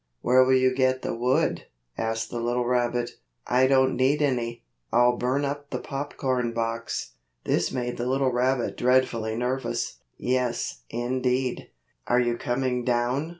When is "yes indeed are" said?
10.17-12.19